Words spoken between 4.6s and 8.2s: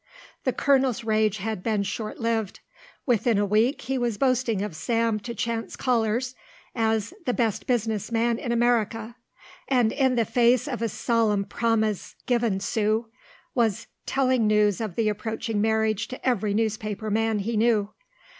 of Sam to chance callers as "the best business